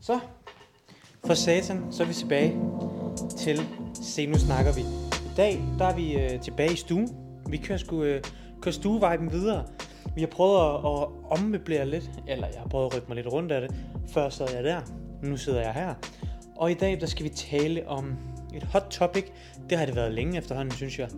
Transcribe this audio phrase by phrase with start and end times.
[0.00, 0.20] Så,
[1.26, 2.60] for satan, så er vi tilbage
[3.38, 3.60] til
[3.94, 4.80] Se, nu snakker vi.
[5.32, 7.16] I dag, der er vi øh, tilbage i stuen.
[7.48, 8.22] Vi kører, sgu, øh,
[8.62, 9.66] kører stueviben videre.
[10.14, 13.32] Vi har prøvet at, at ommøblere lidt, eller jeg har prøvet at rykke mig lidt
[13.32, 13.74] rundt af det.
[14.08, 14.80] Før sad jeg der,
[15.22, 15.94] nu sidder jeg her.
[16.56, 18.16] Og i dag, der skal vi tale om
[18.54, 19.24] et hot topic.
[19.70, 21.08] Det har det været længe efterhånden, synes jeg.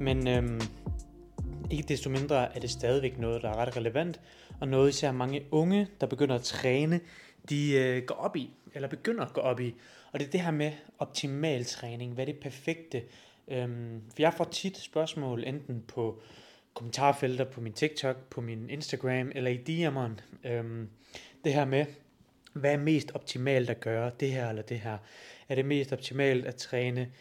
[0.00, 0.60] Men øhm,
[1.70, 4.20] ikke desto mindre er det stadigvæk noget, der er ret relevant,
[4.60, 7.00] og noget især mange unge, der begynder at træne,
[7.48, 9.74] de øh, går op i, eller begynder at gå op i.
[10.12, 12.14] Og det er det her med optimal træning.
[12.14, 13.02] Hvad er det perfekte?
[13.48, 16.22] Øhm, for jeg får tit spørgsmål, enten på
[16.74, 20.48] kommentarfelter på min TikTok, på min Instagram, eller i DM'eren.
[20.50, 20.88] Øhm,
[21.44, 21.86] det her med,
[22.52, 24.98] hvad er mest optimalt at gøre, det her eller det her?
[25.48, 27.12] Er det mest optimalt at træne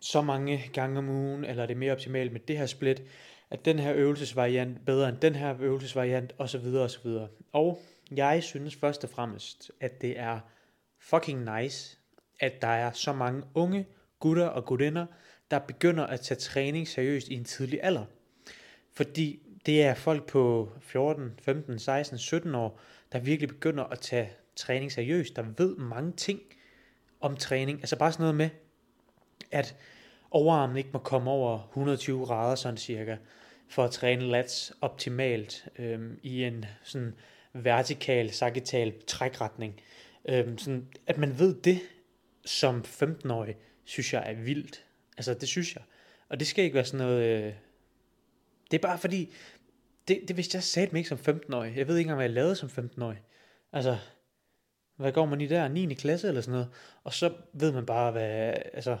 [0.00, 3.02] så mange gange om ugen, eller er det mere optimalt med det her split?
[3.52, 6.66] at den her øvelsesvariant bedre end den her øvelsesvariant, osv.
[6.74, 7.08] osv.
[7.52, 7.82] Og
[8.16, 10.40] jeg synes først og fremmest, at det er
[10.98, 11.98] fucking nice,
[12.40, 13.86] at der er så mange unge
[14.18, 15.06] gutter og gutinder,
[15.50, 18.04] der begynder at tage træning seriøst i en tidlig alder.
[18.92, 22.80] Fordi det er folk på 14, 15, 16, 17 år,
[23.12, 26.40] der virkelig begynder at tage træning seriøst, der ved mange ting
[27.20, 27.78] om træning.
[27.78, 28.50] Altså bare sådan noget med,
[29.50, 29.76] at
[30.30, 33.16] overarmen ikke må komme over 120 grader sådan cirka
[33.68, 37.14] for at træne lats optimalt øhm, i en sådan
[37.52, 39.80] vertikal, sagittal trækretning.
[40.28, 41.80] Øhm, sådan, at man ved det
[42.44, 44.84] som 15-årig, synes jeg er vildt.
[45.16, 45.82] Altså det synes jeg.
[46.28, 47.24] Og det skal ikke være sådan noget...
[47.24, 47.52] Øh,
[48.70, 49.34] det er bare fordi,
[50.08, 51.76] det, det vidste jeg sagde mig ikke som 15-årig.
[51.76, 53.22] Jeg ved ikke engang, hvad jeg lavede som 15-årig.
[53.72, 53.98] Altså,
[54.96, 55.68] hvad går man i der?
[55.68, 55.94] 9.
[55.94, 56.68] klasse eller sådan noget?
[57.04, 58.98] Og så ved man bare, hvad, altså,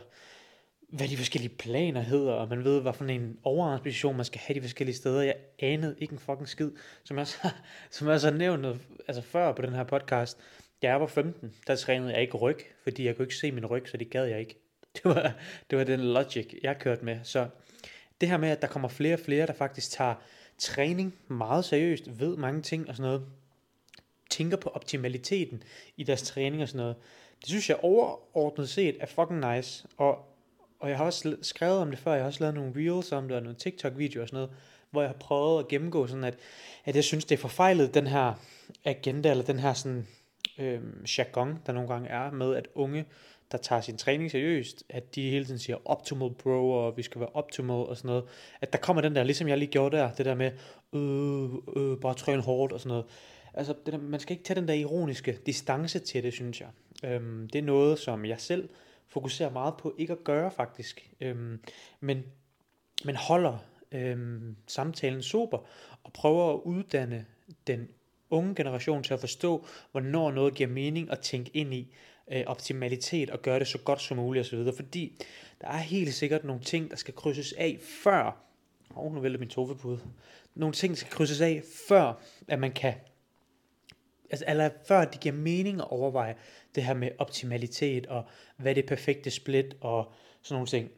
[0.92, 4.54] hvad de forskellige planer hedder, og man ved, hvad for en overarmsposition man skal have
[4.54, 5.22] de forskellige steder.
[5.22, 6.70] Jeg anede ikke en fucking skid,
[7.04, 7.48] som jeg, så,
[7.90, 8.66] som jeg så har nævnt
[9.08, 10.38] altså før på den her podcast.
[10.82, 13.66] Da jeg var 15, der trænede jeg ikke ryg, fordi jeg kunne ikke se min
[13.66, 14.58] ryg, så det gad jeg ikke.
[14.96, 15.32] Det var,
[15.70, 17.18] det var den logic, jeg kørte med.
[17.22, 17.48] Så
[18.20, 20.14] det her med, at der kommer flere og flere, der faktisk tager
[20.58, 23.26] træning meget seriøst, ved mange ting og sådan noget,
[24.30, 25.62] tænker på optimaliteten
[25.96, 26.96] i deres træning og sådan noget,
[27.40, 29.86] det synes jeg overordnet set er fucking nice.
[29.96, 30.31] Og
[30.82, 33.28] og jeg har også skrevet om det før, jeg har også lavet nogle reels om
[33.28, 34.50] det, og nogle TikTok-videoer og sådan noget,
[34.90, 36.38] hvor jeg har prøvet at gennemgå sådan, at,
[36.84, 38.34] at jeg synes, det er forfejlet, den her
[38.84, 40.06] agenda, eller den her sådan,
[40.58, 40.80] øh,
[41.18, 43.04] jargon, der nogle gange er med, at unge,
[43.52, 47.20] der tager sin træning seriøst, at de hele tiden siger optimal bro, og vi skal
[47.20, 48.24] være optimal og sådan noget.
[48.60, 50.50] At der kommer den der, ligesom jeg lige gjorde der, det der med,
[50.92, 53.04] øh, øh, bare træn hårdt og sådan noget.
[53.54, 56.68] Altså, det der, man skal ikke tage den der ironiske distance til det, synes jeg.
[57.04, 58.68] Øhm, det er noget, som jeg selv
[59.12, 61.60] fokuserer meget på ikke at gøre faktisk, øhm,
[62.00, 62.22] men,
[63.04, 63.58] men holder
[63.92, 65.58] øhm, samtalen sober
[66.04, 67.26] og prøver at uddanne
[67.66, 67.88] den
[68.30, 71.94] unge generation til at forstå, hvornår noget giver mening at tænke ind i
[72.32, 74.58] øh, optimalitet og gøre det så godt som muligt osv.
[74.76, 75.18] Fordi
[75.60, 78.44] der er helt sikkert nogle ting, der skal krydses af før,
[78.96, 80.00] åh, oh, nu vælter min tovepude,
[80.54, 82.12] nogle ting, der skal krydses af før,
[82.48, 82.94] at man kan
[84.32, 86.34] altså, eller før det giver mening at overveje
[86.74, 88.24] det her med optimalitet, og
[88.56, 90.12] hvad det perfekte split, og
[90.42, 90.90] sådan nogle ting.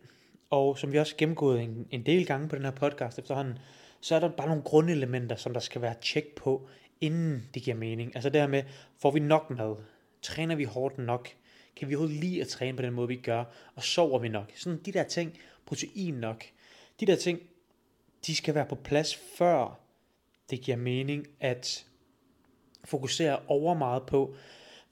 [0.50, 3.58] Og som vi også gennemgået en, en del gange på den her podcast efterhånden,
[4.00, 6.68] så er der bare nogle grundelementer, som der skal være tjek på,
[7.00, 8.14] inden det giver mening.
[8.14, 8.62] Altså det her med,
[8.98, 9.76] får vi nok mad?
[10.22, 11.28] Træner vi hårdt nok?
[11.76, 13.44] Kan vi overhovedet lide at træne på den måde, vi gør?
[13.74, 14.52] Og sover vi nok?
[14.56, 16.44] Sådan de der ting, protein nok.
[17.00, 17.40] De der ting,
[18.26, 19.80] de skal være på plads, før
[20.50, 21.86] det giver mening at
[22.84, 24.34] fokuserer over meget på,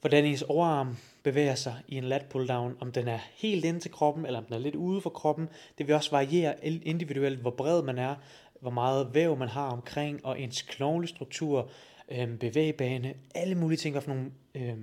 [0.01, 3.91] hvordan ens overarm bevæger sig i en lat pulldown, om den er helt ind til
[3.91, 5.49] kroppen, eller om den er lidt ude for kroppen.
[5.77, 8.15] Det vil også variere individuelt, hvor bred man er,
[8.61, 11.69] hvor meget væv man har omkring, og ens knoglestruktur,
[12.11, 14.77] øh, bevægebane, alle mulige ting, hvad for nogle øh,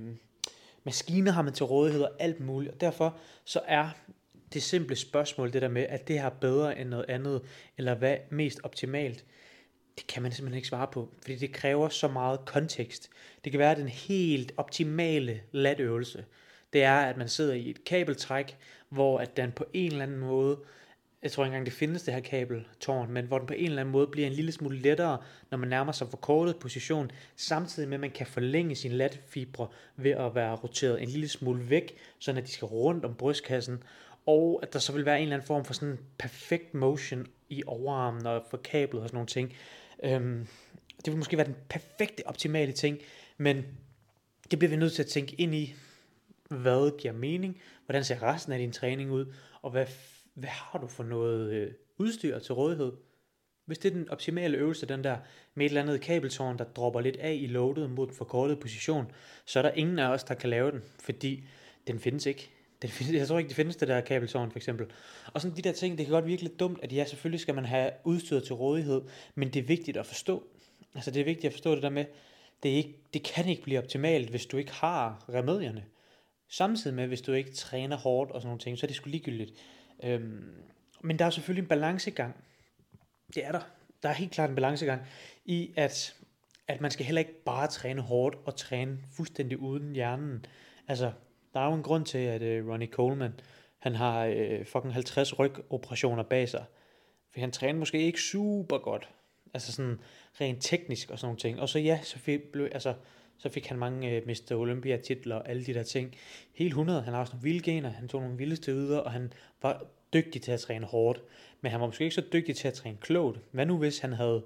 [0.84, 2.72] maskiner har man til rådighed, og alt muligt.
[2.72, 3.88] Og derfor så er
[4.52, 7.42] det simple spørgsmål, det der med, at det her bedre end noget andet,
[7.78, 9.24] eller hvad mest optimalt,
[10.00, 13.10] det kan man simpelthen ikke svare på, fordi det kræver så meget kontekst.
[13.44, 16.24] Det kan være, den helt optimale latøvelse,
[16.72, 18.56] det er, at man sidder i et kabeltræk,
[18.88, 20.58] hvor at den på en eller anden måde,
[21.22, 23.80] jeg tror ikke engang det findes det her kabeltårn, men hvor den på en eller
[23.80, 25.18] anden måde bliver en lille smule lettere,
[25.50, 30.10] når man nærmer sig forkortet position, samtidig med at man kan forlænge sin latfibre ved
[30.10, 33.82] at være roteret en lille smule væk, så at de skal rundt om brystkassen,
[34.26, 37.26] og at der så vil være en eller anden form for sådan en perfekt motion
[37.48, 39.52] i overarmen og for kablet og sådan nogle ting.
[40.02, 40.46] Øhm,
[40.96, 42.98] det ville måske være den perfekte, optimale ting,
[43.38, 43.64] men
[44.50, 45.74] det bliver vi nødt til at tænke ind i,
[46.48, 49.32] hvad giver mening, hvordan ser resten af din træning ud,
[49.62, 49.86] og hvad,
[50.34, 52.92] hvad har du for noget øh, udstyr til rådighed?
[53.66, 55.16] Hvis det er den optimale øvelse, den der
[55.54, 59.12] med et eller andet kabeltårn, der dropper lidt af i loadet mod den forkortede position,
[59.44, 61.44] så er der ingen af os, der kan lave den, fordi
[61.86, 62.50] den findes ikke.
[62.82, 64.86] Den findes, jeg tror ikke, det findes det der kabeltårn for eksempel.
[65.26, 67.54] Og sådan de der ting, det kan godt virke lidt dumt, at ja, selvfølgelig skal
[67.54, 69.02] man have udstyret til rådighed,
[69.34, 70.44] men det er vigtigt at forstå.
[70.94, 72.04] Altså det er vigtigt at forstå det der med,
[72.62, 75.84] det, er ikke, det kan ikke blive optimalt, hvis du ikke har remedierne.
[76.48, 79.10] Samtidig med, hvis du ikke træner hårdt og sådan nogle ting, så er det sgu
[79.10, 79.52] ligegyldigt.
[80.04, 80.54] Øhm,
[81.00, 82.36] men der er selvfølgelig en balancegang.
[83.34, 83.60] Det er der.
[84.02, 85.02] Der er helt klart en balancegang
[85.44, 86.14] i, at,
[86.68, 90.44] at man skal heller ikke bare træne hårdt og træne fuldstændig uden hjernen.
[90.88, 91.12] Altså,
[91.54, 93.32] der er jo en grund til, at øh, Ronnie Coleman,
[93.78, 96.64] han har øh, fucking 50 rygoperationer bag sig.
[97.32, 99.08] For han træner måske ikke super godt.
[99.54, 100.00] Altså sådan
[100.40, 101.60] rent teknisk og sådan nogle ting.
[101.60, 102.94] Og så ja, så fik, blev, altså,
[103.38, 104.54] så fik han mange øh, Mr.
[104.54, 106.16] Olympia titler og alle de der ting.
[106.54, 107.02] Helt 100.
[107.02, 107.90] Han har også nogle vilde gener.
[107.90, 109.32] Han tog nogle vildeste yder, og han
[109.62, 111.22] var dygtig til at træne hårdt.
[111.60, 113.40] Men han var måske ikke så dygtig til at træne klogt.
[113.50, 114.44] Hvad nu hvis han havde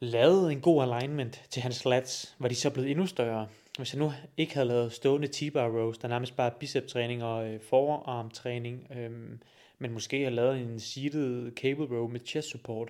[0.00, 3.48] lavet en god alignment til hans lats, var de så blevet endnu større?
[3.78, 7.48] Hvis jeg nu ikke havde lavet stående T-bar rows, der nærmest bare bicep træning og
[7.48, 9.10] øh, forarmtræning, øh,
[9.78, 12.88] men måske havde lavet en seated cable row med chest support,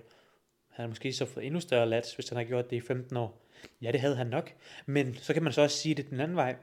[0.68, 3.16] havde han måske så fået endnu større lats, hvis han havde gjort det i 15
[3.16, 3.40] år.
[3.82, 4.52] Ja, det havde han nok.
[4.86, 6.56] Men så kan man så også sige det den anden vej.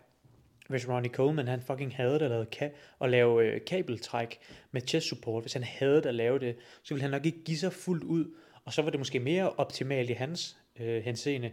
[0.67, 4.39] Hvis Ronnie Coleman, han fucking havde det at lave, ka- at lave øh, kabeltræk
[4.71, 7.43] med chest support, hvis han havde det at lave det, så ville han nok ikke
[7.43, 8.25] give sig fuldt ud,
[8.65, 11.51] og så var det måske mere optimalt i hans øh, henseende,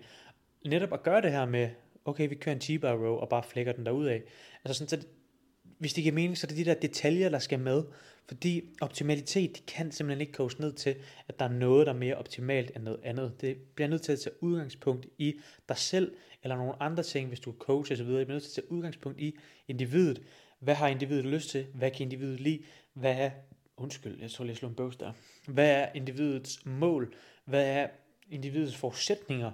[0.64, 1.68] netop at gøre det her med
[2.04, 4.22] okay, vi kører en T-bar row og bare flækker den derud af.
[4.64, 5.06] Altså sådan, så det,
[5.78, 7.82] hvis det giver mening, så er det de der detaljer, der skal med.
[8.28, 10.96] Fordi optimalitet, det kan simpelthen ikke koges ned til,
[11.28, 13.40] at der er noget, der er mere optimalt end noget andet.
[13.40, 17.40] Det bliver nødt til at tage udgangspunkt i dig selv, eller nogle andre ting, hvis
[17.40, 18.06] du er coach osv.
[18.06, 19.36] Det bliver nødt til at tage udgangspunkt i
[19.68, 20.22] individet.
[20.60, 21.66] Hvad har individet lyst til?
[21.74, 22.62] Hvad kan individet lide?
[22.92, 23.30] Hvad er,
[23.76, 25.12] undskyld, jeg tror lige, jeg slog en bøvs der.
[25.46, 27.14] Hvad er individets mål?
[27.44, 27.88] Hvad er
[28.30, 29.52] individets forudsætninger?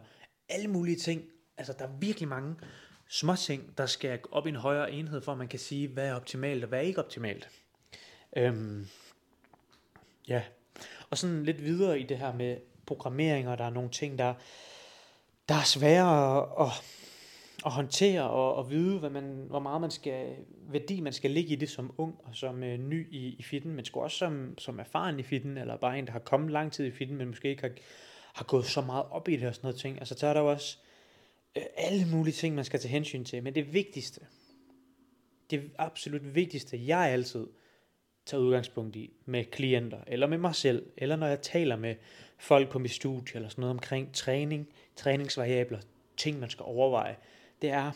[0.48, 1.22] Alle mulige ting
[1.58, 2.56] altså der er virkelig mange
[3.08, 6.08] små ting, der skal op i en højere enhed, for at man kan sige, hvad
[6.08, 7.48] er optimalt og hvad er ikke optimalt.
[8.36, 8.86] Øhm,
[10.28, 10.42] ja,
[11.10, 12.56] og sådan lidt videre i det her med
[12.86, 14.34] programmering, og der er nogle ting, der,
[15.48, 16.72] der er svære at, at,
[17.66, 20.36] at håndtere og at vide, hvad man, hvor meget man skal,
[20.68, 23.74] værdi man skal ligge i det som ung og som øh, ny i, i fitten,
[23.74, 26.72] men sgu også som, som erfaren i fitten, eller bare en, der har kommet lang
[26.72, 27.70] tid i fitten, men måske ikke har,
[28.34, 29.98] har gået så meget op i det og sådan noget ting.
[29.98, 30.78] Altså, så er der jo også
[31.56, 33.42] Øh, alle mulige ting, man skal tage hensyn til.
[33.42, 34.20] Men det vigtigste,
[35.50, 37.46] det absolut vigtigste, jeg altid
[38.26, 41.94] tager udgangspunkt i med klienter, eller med mig selv, eller når jeg taler med
[42.38, 45.80] folk på mit studie, eller sådan noget omkring træning, træningsvariabler,
[46.16, 47.16] ting man skal overveje,
[47.62, 47.90] det er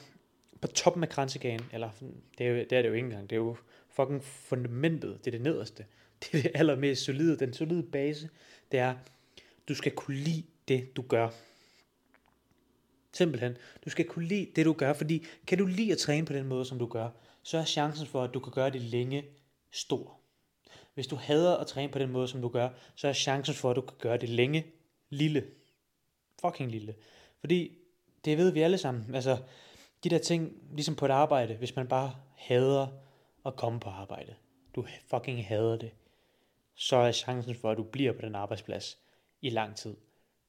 [0.61, 1.90] på toppen af kransegagen, eller
[2.38, 3.56] det er, jo, det er det jo ikke engang, det er jo
[3.88, 5.84] fucking fundamentet, det er det nederste,
[6.20, 8.28] det er det allermest solide, den solide base,
[8.72, 8.94] det er,
[9.69, 11.28] du skal kunne lide det, du gør.
[13.19, 13.56] Simpelthen.
[13.85, 16.47] Du skal kunne lide det, du gør, fordi kan du lide at træne på den
[16.47, 17.09] måde, som du gør,
[17.43, 19.25] så er chancen for, at du kan gøre det længe
[19.70, 20.19] stor.
[20.94, 23.70] Hvis du hader at træne på den måde, som du gør, så er chancen for,
[23.70, 24.67] at du kan gøre det længe
[25.11, 25.47] lille.
[26.41, 26.94] Fucking lille.
[27.41, 27.79] Fordi
[28.25, 29.15] det ved vi alle sammen.
[29.15, 29.38] Altså,
[30.05, 32.87] de der ting, ligesom på et arbejde, hvis man bare hader
[33.47, 34.35] at komme på arbejde,
[34.75, 35.91] du fucking hader det,
[36.75, 38.99] så er chancen for, at du bliver på den arbejdsplads
[39.43, 39.97] i lang tid.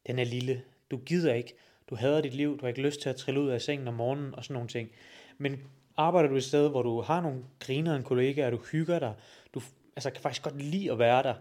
[0.08, 0.64] Den er lille.
[0.92, 1.54] Du gider ikke
[1.90, 3.94] du hader dit liv, du har ikke lyst til at trille ud af sengen om
[3.94, 4.90] morgenen og sådan nogle ting.
[5.38, 5.60] Men
[5.98, 9.14] arbejder du et sted, hvor du har nogle griner en kollega, og du hygger dig,
[9.54, 9.62] du
[9.96, 11.34] altså, kan faktisk godt lide at være der,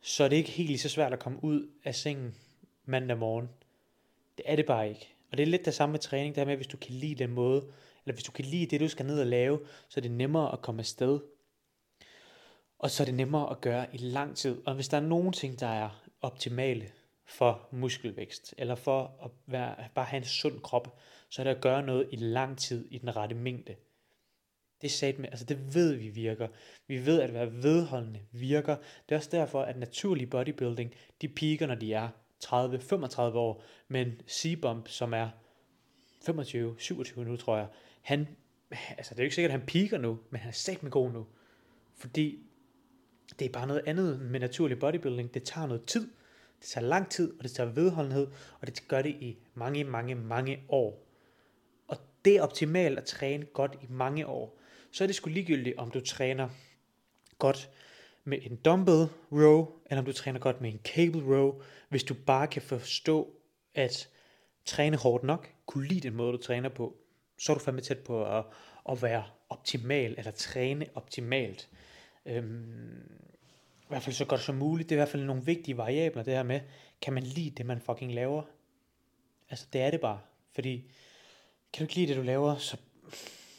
[0.00, 2.34] så er det ikke helt lige så svært at komme ud af sengen
[2.84, 3.48] mandag morgen.
[4.36, 5.14] Det er det bare ikke.
[5.30, 7.30] Og det er lidt det samme med træning, der med, hvis du kan lide den
[7.30, 7.64] måde,
[8.04, 10.52] eller hvis du kan lide det, du skal ned og lave, så er det nemmere
[10.52, 11.20] at komme afsted.
[12.78, 14.56] Og så er det nemmere at gøre i lang tid.
[14.66, 16.90] Og hvis der er nogen ting, der er optimale,
[17.28, 21.60] for muskelvækst, eller for at være, bare have en sund krop, så er det at
[21.60, 23.74] gøre noget i lang tid i den rette mængde.
[24.82, 26.48] Det sagde med, altså det ved vi virker.
[26.86, 28.76] Vi ved, at være vedholdende virker.
[28.76, 32.08] Det er også derfor, at naturlig bodybuilding, de piker, når de er
[32.44, 35.28] 30-35 år, men Seabump, som er
[36.28, 37.68] 25-27 nu, tror jeg,
[38.02, 38.28] han,
[38.70, 40.90] altså det er jo ikke sikkert, at han piker nu, men han er sat med
[40.90, 41.26] god nu.
[41.96, 42.38] Fordi
[43.38, 45.34] det er bare noget andet med naturlig bodybuilding.
[45.34, 46.08] Det tager noget tid.
[46.60, 48.26] Det tager lang tid, og det tager vedholdenhed,
[48.60, 51.06] og det gør det i mange, mange, mange år.
[51.88, 54.58] Og det er optimalt at træne godt i mange år.
[54.90, 56.48] Så er det sgu ligegyldigt, om du træner
[57.38, 57.70] godt
[58.24, 62.14] med en dumbbell row, eller om du træner godt med en cable row, hvis du
[62.26, 63.34] bare kan forstå,
[63.74, 64.08] at
[64.64, 66.96] træne hårdt nok, kunne lide den måde, du træner på,
[67.38, 68.44] så er du fandme tæt på at,
[68.88, 71.68] at være optimal, eller træne optimalt.
[72.26, 73.10] Øhm,
[73.88, 74.88] hvert fald så godt som muligt.
[74.88, 76.60] Det er i hvert fald nogle vigtige variabler, det her med,
[77.02, 78.42] kan man lide det, man fucking laver?
[79.50, 80.20] Altså, det er det bare.
[80.54, 80.76] Fordi,
[81.72, 82.76] kan du ikke lide det, du laver, så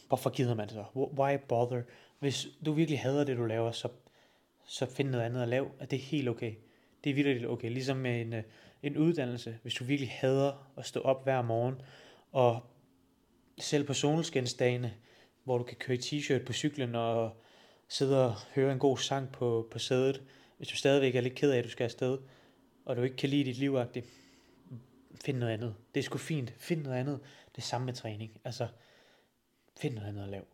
[0.08, 0.84] hvorfor gider man så?
[0.96, 1.82] Why bother?
[2.20, 3.90] Hvis du virkelig hader det, du laver, så,
[4.66, 5.68] så find noget andet at lave.
[5.80, 6.54] Er det helt okay?
[7.04, 7.70] Det er virkelig okay.
[7.70, 8.44] Ligesom med en, øh,
[8.84, 9.58] en uddannelse.
[9.62, 11.76] Hvis du virkelig hader at stå op hver morgen,
[12.32, 12.60] og
[13.58, 14.94] selv på solskinsdagene,
[15.44, 17.42] hvor du kan køre i t-shirt på cyklen og
[17.90, 20.24] sidde og høre en god sang på, på sædet,
[20.58, 22.18] hvis du stadigvæk er lidt ked af, at du skal afsted,
[22.86, 24.06] og du ikke kan lide dit livagtigt,
[25.26, 25.76] find noget andet.
[25.94, 26.54] Det er sgu fint.
[26.58, 27.20] Find noget andet.
[27.56, 28.42] Det samme med træning.
[28.44, 28.68] Altså,
[29.78, 30.46] find noget andet at lave.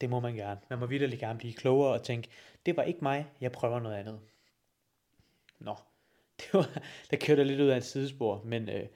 [0.00, 0.60] Det må man gerne.
[0.70, 2.28] Man må virkelig gerne blive klogere og tænke,
[2.66, 4.20] det var ikke mig, jeg prøver noget andet.
[5.58, 5.74] Nå,
[6.40, 8.86] det var, der kørte lidt ud af et sidespor, men, øh,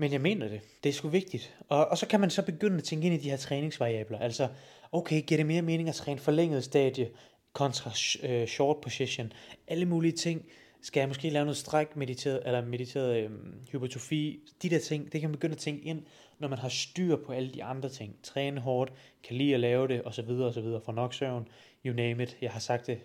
[0.00, 0.60] men jeg mener det.
[0.82, 1.56] Det er sgu vigtigt.
[1.68, 4.18] Og, og så kan man så begynde at tænke ind i de her træningsvariabler.
[4.18, 4.48] Altså,
[4.92, 7.10] okay, giver det mere mening at træne forlænget stadie
[7.52, 7.90] kontra
[8.22, 9.32] øh, short position?
[9.68, 10.46] Alle mulige ting.
[10.82, 13.30] Skal jeg måske lave noget stræk mediteret, eller mediteret øh,
[13.72, 14.40] hypertrofi?
[14.62, 16.02] De der ting, det kan man begynde at tænke ind,
[16.38, 18.16] når man har styr på alle de andre ting.
[18.22, 18.92] Træne hårdt,
[19.24, 20.80] kan lide at lave det, og så videre, og så videre.
[20.80, 21.48] For nok søvn,
[21.86, 22.36] you name it.
[22.40, 22.98] Jeg har sagt det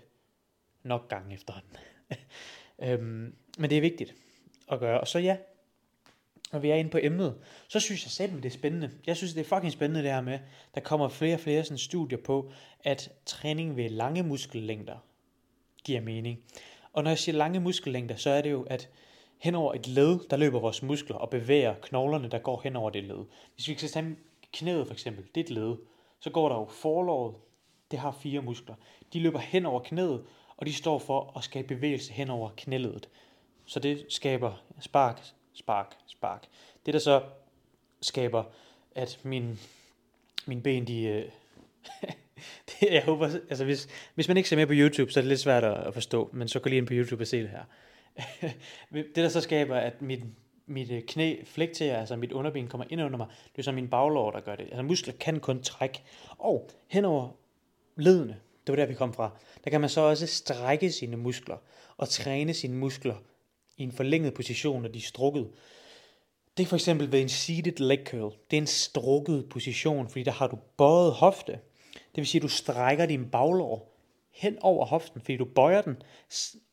[0.84, 1.78] nok gange efterhånden.
[2.84, 4.16] øhm, men det er vigtigt
[4.72, 5.00] at gøre.
[5.00, 5.38] Og så ja,
[6.55, 7.35] når vi er inde på emnet,
[7.67, 8.91] så synes jeg selv, det er spændende.
[9.07, 10.39] Jeg synes, det er fucking spændende det her med,
[10.75, 12.51] der kommer flere og flere sådan studier på,
[12.83, 14.95] at træning ved lange muskellængder
[15.83, 16.39] giver mening.
[16.93, 18.89] Og når jeg siger lange muskellængder, så er det jo, at
[19.38, 22.89] hen over et led, der løber vores muskler og bevæger knoglerne, der går hen over
[22.89, 23.25] det led.
[23.55, 24.15] Hvis vi skal tage
[24.53, 25.75] knæet for eksempel, det er et led,
[26.19, 27.35] så går der jo forlåret,
[27.91, 28.75] det har fire muskler.
[29.13, 30.24] De løber hen over knæet,
[30.57, 33.09] og de står for at skabe bevægelse hen over knæledet.
[33.65, 35.21] Så det skaber spark,
[35.55, 36.45] spark, spark.
[36.85, 37.21] Det der så
[38.01, 38.43] skaber,
[38.95, 39.59] at min,
[40.45, 41.03] min ben, de...
[41.03, 41.25] Øh,
[42.69, 45.29] det, jeg håber, altså hvis, hvis man ikke ser med på YouTube, så er det
[45.29, 47.63] lidt svært at, forstå, men så gå lige ind på YouTube og se det her.
[48.93, 50.24] det der så skaber, at mit,
[50.65, 53.88] mit øh, knæ flekterer, altså mit underben kommer ind under mig, det er så min
[53.88, 54.63] baglår, der gør det.
[54.63, 56.03] Altså muskler kan kun trække.
[56.38, 57.29] Og henover
[57.95, 59.31] ledene, det var der vi kom fra,
[59.63, 61.57] der kan man så også strække sine muskler
[61.97, 63.15] og træne sine muskler
[63.77, 65.50] i en forlænget position, når de er strukket.
[66.58, 68.34] Det er for eksempel ved en seated leg curl.
[68.51, 71.51] Det er en strukket position, fordi der har du bøjet hofte.
[71.94, 73.96] Det vil sige, at du strækker din baglår
[74.32, 75.96] hen over hoften, fordi du bøjer den,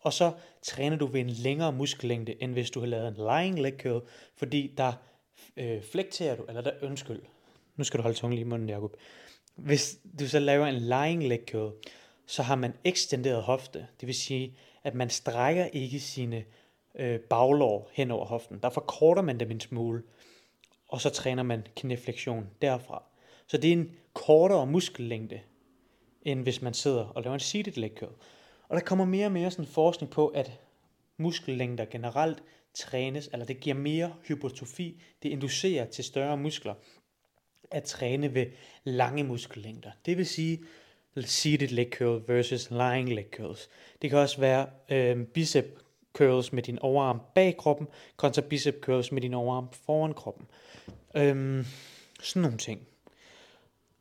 [0.01, 0.33] og så
[0.63, 4.03] træner du ved en længere muskellængde, end hvis du har lavet en lying leg curl,
[4.37, 4.93] fordi der
[5.57, 7.21] øh, flekterer du, eller der, undskyld,
[7.77, 8.97] nu skal du holde tungen lige i munden, Jacob.
[9.55, 11.73] Hvis du så laver en lying leg curl,
[12.27, 16.45] så har man ekstenderet hofte, det vil sige, at man strækker ikke sine
[16.95, 18.59] øh, baglår hen over hoften.
[18.63, 20.03] Der forkorter man dem en smule,
[20.89, 23.03] og så træner man knæflektion derfra.
[23.47, 25.41] Så det er en kortere muskellængde,
[26.23, 28.15] end hvis man sidder og laver en seated leg curl.
[28.69, 30.61] Og der kommer mere og mere sådan forskning på, at
[31.17, 32.43] muskellængder generelt
[32.75, 36.75] trænes, eller det giver mere hypertrofi, det inducerer til større muskler
[37.71, 38.47] at træne ved
[38.85, 39.91] lange muskellængder.
[40.07, 40.65] Det vil sige
[41.17, 43.69] seated leg curl versus lying leg curls.
[44.03, 45.79] Det kan også være øh, bicep
[46.13, 50.47] curls med din overarm bag kroppen, kontra bicep curls med din overarm foran kroppen.
[51.17, 51.65] Øhm,
[52.23, 52.81] sådan nogle ting.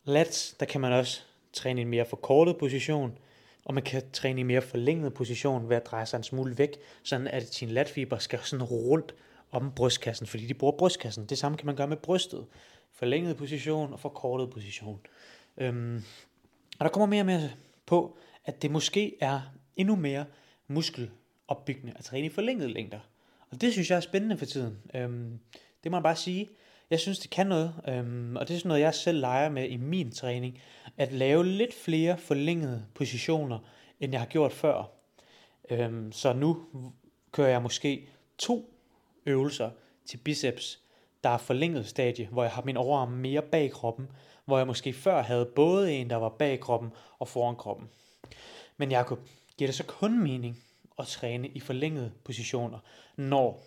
[0.04, 1.22] Lats, der kan man også
[1.54, 3.18] træne i en mere forkortet position,
[3.66, 6.58] og man kan træne i en mere forlænget position ved at dreje sig en smule
[6.58, 9.16] væk, sådan at din latfiber skal sådan rundt
[9.52, 11.26] om brystkassen, fordi de bruger brystkassen.
[11.26, 12.46] Det samme kan man gøre med brystet.
[12.94, 15.00] Forlænget position og forkortet position.
[15.58, 16.04] Øhm,
[16.80, 17.52] og der kommer mere og mere
[17.86, 19.42] på, at det måske er
[19.76, 20.26] endnu mere
[20.68, 21.12] muskel
[21.52, 23.00] opbyggende at træne i forlængede længder.
[23.52, 24.78] Og det synes jeg er spændende for tiden.
[24.96, 25.40] Øhm,
[25.84, 26.50] det må man bare sige.
[26.90, 29.70] Jeg synes, det kan noget, øhm, og det er sådan noget, jeg selv leger med
[29.70, 30.62] i min træning,
[30.98, 33.60] at lave lidt flere forlængede positioner,
[34.00, 34.92] end jeg har gjort før.
[35.70, 36.66] Øhm, så nu
[37.32, 38.74] kører jeg måske to
[39.26, 39.70] øvelser
[40.06, 40.80] til biceps,
[41.24, 44.08] der er forlænget stadie, hvor jeg har min overarm mere bag kroppen,
[44.46, 46.90] hvor jeg måske før havde både en, der var bag kroppen
[47.20, 47.90] og foran kroppen.
[48.78, 49.20] Men Jacob,
[49.58, 50.58] giver det så kun mening
[51.02, 52.80] at træne i forlængede positioner,
[53.18, 53.64] når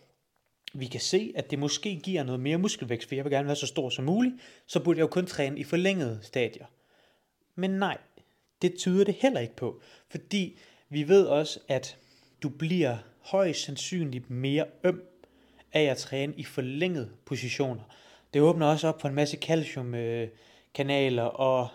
[0.74, 3.56] vi kan se, at det måske giver noget mere muskelvækst, for jeg vil gerne være
[3.56, 4.34] så stor som muligt,
[4.66, 6.66] så burde jeg jo kun træne i forlængede stadier.
[7.54, 7.98] Men nej,
[8.62, 11.98] det tyder det heller ikke på, fordi vi ved også, at
[12.42, 15.02] du bliver højst sandsynligt mere øm
[15.72, 17.82] af at træne i forlængede positioner.
[18.34, 21.68] Det åbner også op for en masse calciumkanaler og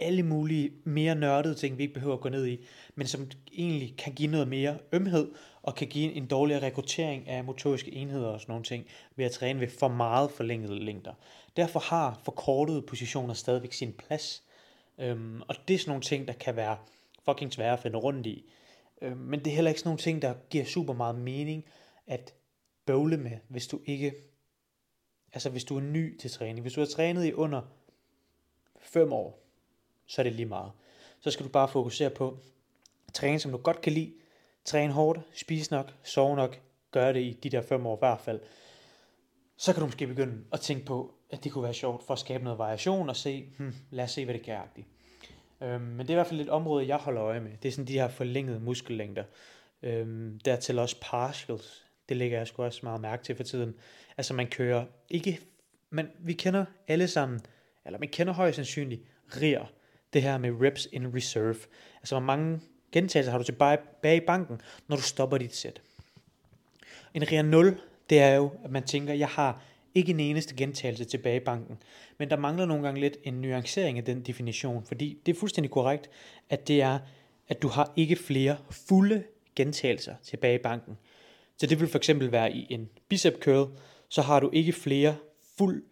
[0.00, 3.94] alle mulige mere nørdede ting, vi ikke behøver at gå ned i, men som egentlig
[3.98, 5.30] kan give noget mere ømhed,
[5.62, 8.86] og kan give en dårligere rekruttering af motoriske enheder og sådan nogle ting,
[9.16, 11.12] ved at træne ved for meget forlængede længder.
[11.56, 14.42] Derfor har forkortede positioner stadigvæk sin plads,
[14.98, 16.76] øhm, og det er sådan nogle ting, der kan være
[17.24, 18.50] fucking svære at finde rundt i.
[19.02, 21.64] Øh, men det er heller ikke sådan nogle ting, der giver super meget mening
[22.06, 22.34] at
[22.86, 24.14] bøvle med, hvis du ikke,
[25.32, 26.60] altså hvis du er ny til træning.
[26.60, 27.62] Hvis du har trænet i under
[28.80, 29.45] 5 år,
[30.06, 30.72] så er det lige meget.
[31.20, 32.38] Så skal du bare fokusere på
[33.14, 34.12] træne, som du godt kan lide,
[34.64, 36.60] træne hårdt, spise nok, sove nok,
[36.90, 38.40] gøre det i de der fem år i hvert fald.
[39.56, 42.18] Så kan du måske begynde at tænke på, at det kunne være sjovt for at
[42.18, 44.58] skabe noget variation og se, hmm, lad os se, hvad det kan.
[45.62, 47.50] Øhm, men det er i hvert fald et område, jeg holder øje med.
[47.62, 49.24] Det er sådan de her forlængede muskellængder.
[49.82, 51.84] Øhm, dertil også partials.
[52.08, 53.74] Det lægger jeg sgu også meget mærke til for tiden.
[54.16, 55.40] Altså man kører ikke,
[55.90, 57.40] men vi kender alle sammen,
[57.86, 59.02] eller man kender højst sandsynligt
[59.36, 59.66] rier
[60.12, 61.56] det her med reps in reserve.
[61.96, 62.60] Altså hvor mange
[62.92, 65.82] gentagelser har du tilbage i banken, når du stopper dit sæt.
[67.14, 69.62] En rea 0, det er jo, at man tænker, jeg har
[69.94, 71.78] ikke en eneste gentagelse tilbage i banken.
[72.18, 75.70] Men der mangler nogle gange lidt en nuancering af den definition, fordi det er fuldstændig
[75.70, 76.10] korrekt,
[76.50, 76.98] at det er,
[77.48, 79.24] at du har ikke flere fulde
[79.56, 80.98] gentagelser tilbage i banken.
[81.56, 85.16] Så det vil for eksempel være i en bicep curl, så har du ikke flere
[85.58, 85.84] fuld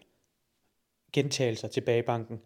[1.12, 2.40] gentagelser tilbage i banken.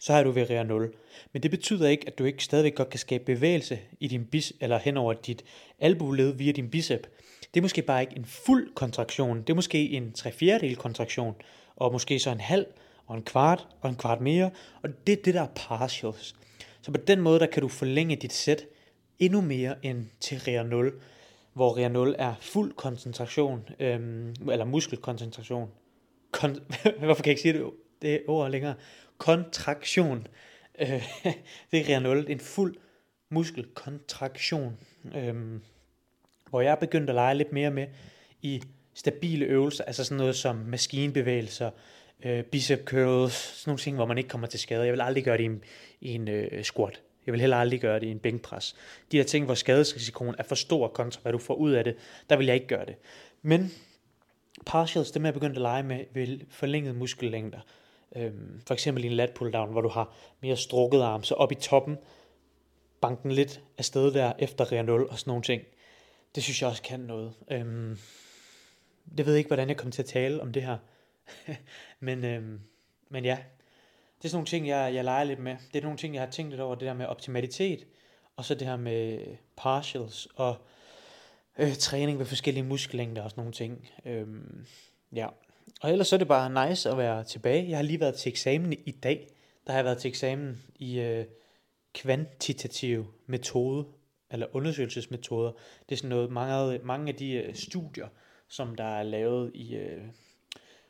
[0.00, 0.94] Så har du ved 0.
[1.32, 4.52] Men det betyder ikke, at du ikke stadigvæk godt kan skabe bevægelse i din bis
[4.60, 5.44] eller hen over dit
[5.78, 7.06] albueled via din bicep.
[7.54, 9.38] Det er måske bare ikke en fuld kontraktion.
[9.38, 11.34] Det er måske en 3 4 kontraktion,
[11.76, 12.66] og måske så en halv,
[13.06, 14.50] og en kvart, og en kvart mere.
[14.82, 16.34] Og det er det, der er partials.
[16.82, 18.66] Så på den måde, der kan du forlænge dit sæt
[19.18, 20.92] endnu mere end til REA 0,
[21.52, 25.68] hvor REA 0 er fuld koncentration, øhm, eller muskelkoncentration.
[26.36, 26.60] Kon-
[27.04, 27.70] Hvorfor kan jeg ikke sige det,
[28.02, 28.74] det ord længere?
[29.18, 30.26] Kontraktion.
[30.80, 30.88] Øh,
[31.70, 32.76] det er REA 0, en fuld
[33.30, 34.78] muskelkontraktion.
[35.14, 35.60] øh,
[36.50, 37.86] hvor jeg er begyndt at lege lidt mere med
[38.42, 38.62] i
[38.94, 41.70] stabile øvelser, altså sådan noget som maskinbevægelser,
[42.24, 44.84] øh, bicep curls, sådan nogle ting, hvor man ikke kommer til skade.
[44.84, 45.64] Jeg vil aldrig gøre det i en,
[46.00, 47.00] i en øh, squat.
[47.26, 48.76] Jeg vil heller aldrig gøre det i en bænkpres.
[49.12, 51.96] De her ting, hvor skadesrisikoen er for stor kontra, hvad du får ud af det,
[52.30, 52.94] der vil jeg ikke gøre det.
[53.42, 53.72] Men
[54.66, 57.60] partials, dem er jeg begyndt at lege med ved forlænget muskellængder.
[58.16, 61.52] Øhm, for eksempel i en lat pulldown, hvor du har mere strukket arm, så op
[61.52, 61.98] i toppen,
[63.00, 65.62] banken lidt afsted der efter rear 0 og sådan nogle ting.
[66.34, 67.32] Det synes jeg også kan noget.
[67.50, 67.98] Øhm,
[69.18, 70.78] jeg ved ikke, hvordan jeg kommer til at tale om det her.
[72.00, 72.60] men, øhm,
[73.08, 73.38] men ja,
[74.18, 75.56] det er sådan nogle ting, jeg, jeg leger lidt med.
[75.72, 77.86] Det er nogle ting, jeg har tænkt lidt over, det der med optimalitet,
[78.36, 79.20] og så det her med
[79.56, 80.56] partials, og
[81.58, 83.88] øh, træning ved forskellige muskellængder og sådan nogle ting.
[84.04, 84.66] Øhm,
[85.12, 85.28] ja,
[85.80, 87.68] og ellers så er det bare nice at være tilbage.
[87.68, 89.28] Jeg har lige været til eksamen i dag.
[89.66, 91.24] Der har jeg været til eksamen i øh,
[91.94, 93.86] kvantitativ metode,
[94.30, 95.52] eller undersøgelsesmetoder.
[95.88, 98.08] Det er sådan noget, mange, mange af de øh, studier,
[98.48, 100.02] som der er lavet i øh,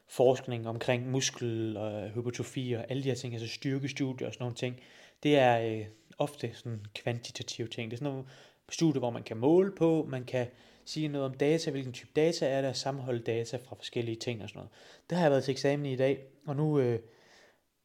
[0.09, 4.57] forskning omkring muskel og hypotrofi og alle de her ting, altså styrkestudier og sådan nogle
[4.57, 4.81] ting,
[5.23, 5.87] det er øh,
[6.19, 7.91] ofte sådan kvantitative ting.
[7.91, 8.29] Det er sådan nogle
[8.71, 10.47] studier, hvor man kan måle på, man kan
[10.89, 14.49] sige noget om data, hvilken type data er der, sammenholde data fra forskellige ting og
[14.49, 14.71] sådan noget.
[15.11, 17.01] Det har jeg været til eksamen i i dag, og nu, øh,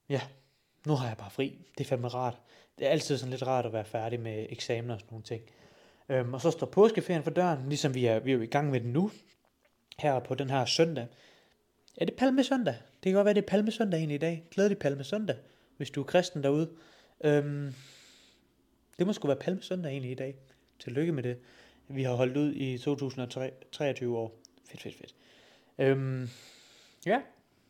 [0.10, 0.22] ja,
[0.86, 1.58] nu har jeg bare fri.
[1.78, 2.38] Det er fandme rart.
[2.80, 5.42] Det er altid sådan lidt rart at være færdig med eksamener og sådan nogle ting.
[6.10, 8.80] Øhm, og så står påskeferien for døren, ligesom vi er, vi er i gang med
[8.80, 9.12] den nu,
[10.00, 11.08] her på den her søndag.
[11.98, 12.74] Er det palmesøndag?
[12.74, 14.44] Det kan godt være, det er palmesøndag egentlig i dag.
[14.52, 15.36] Glædelig palmesøndag,
[15.78, 16.70] hvis du er kristen derude.
[17.24, 17.74] Øhm,
[18.98, 20.36] det må sgu være palmesøndag egentlig i dag.
[20.80, 21.38] Tillykke med det.
[21.88, 24.32] Vi har holdt ud i 2023 år.
[24.70, 25.16] Fedt, fedt, fedt.
[25.78, 26.30] Øhm,
[27.06, 27.22] ja,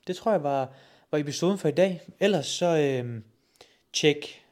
[0.08, 0.74] det tror jeg var,
[1.12, 2.02] var episoden for i dag.
[2.20, 3.24] Ellers så øhm,
[3.94, 4.46] tjek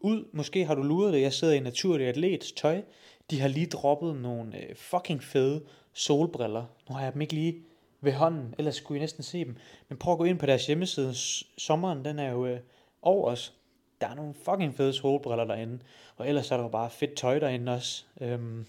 [0.00, 0.28] ud.
[0.32, 1.20] Måske har du luret det.
[1.20, 2.82] Jeg sidder i Naturlig Atlets tøj.
[3.30, 6.64] De har lige droppet nogle øh, fucking fede solbriller.
[6.88, 7.62] Nu har jeg dem ikke lige
[8.00, 9.56] ved hånden, ellers skulle I næsten se dem.
[9.88, 11.14] Men prøv at gå ind på deres hjemmeside.
[11.58, 12.60] Sommeren, den er jo øh,
[13.02, 13.54] over os.
[14.00, 15.78] Der er nogle fucking fede solbriller derinde.
[16.16, 18.04] Og ellers er der jo bare fedt tøj derinde også.
[18.20, 18.66] Øhm,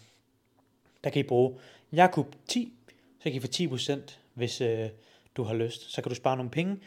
[1.03, 1.59] der kan I bruge
[1.91, 2.73] Jakub 10,
[3.17, 4.89] så kan I få 10%, hvis øh,
[5.37, 5.91] du har lyst.
[5.91, 6.79] Så kan du spare nogle penge.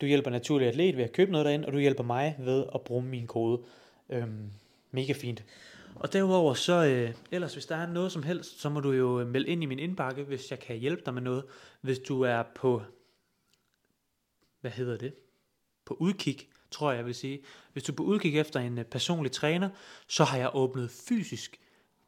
[0.00, 2.80] Du hjælper naturlig atlet ved at købe noget derinde, og du hjælper mig ved at
[2.80, 3.62] bruge min kode.
[4.10, 4.50] Øhm,
[4.90, 5.44] mega fint.
[5.94, 9.20] Og derudover så, øh, ellers hvis der er noget som helst, så må du jo
[9.20, 11.44] øh, melde ind i min indbakke, hvis jeg kan hjælpe dig med noget.
[11.80, 12.82] Hvis du er på,
[14.60, 15.14] hvad hedder det?
[15.84, 17.40] På udkig, tror jeg, jeg vil sige.
[17.72, 19.68] Hvis du er på udkig efter en øh, personlig træner,
[20.08, 21.60] så har jeg åbnet fysisk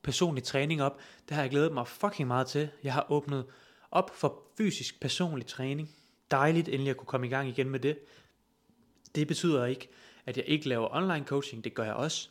[0.04, 0.98] personlig træning op.
[1.28, 2.68] Det har jeg glædet mig fucking meget til.
[2.82, 3.46] Jeg har åbnet
[3.90, 5.90] op for fysisk personlig træning.
[6.30, 7.98] Dejligt endelig at kunne komme i gang igen med det.
[9.14, 9.88] Det betyder ikke,
[10.26, 11.64] at jeg ikke laver online coaching.
[11.64, 12.28] Det gør jeg også.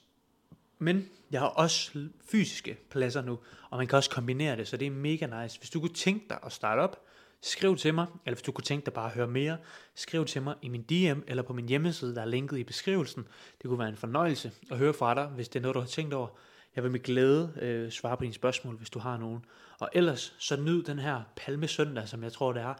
[0.80, 4.86] Men jeg har også fysiske pladser nu, og man kan også kombinere det, så det
[4.86, 5.60] er mega nice.
[5.60, 7.02] Hvis du kunne tænke dig at starte op,
[7.42, 9.58] skriv til mig, eller hvis du kunne tænke dig bare at høre mere,
[9.96, 13.28] skriv til mig i min DM eller på min hjemmeside, der er linket i beskrivelsen.
[13.62, 15.88] Det kunne være en fornøjelse at høre fra dig, hvis det er noget, du har
[15.88, 16.28] tænkt over.
[16.76, 19.46] Jeg vil med glæde øh, svare på dine spørgsmål, hvis du har nogen.
[19.80, 22.74] Og ellers, så nyd den her palmesøndag, som jeg tror, det er.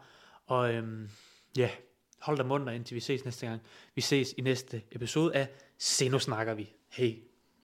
[0.46, 1.10] Og øhm,
[1.58, 1.70] ja,
[2.22, 3.62] hold dig munter, indtil vi ses næste gang.
[3.96, 6.70] Vi ses i næste episode af Se, nu snakker vi.
[6.90, 7.33] Hej.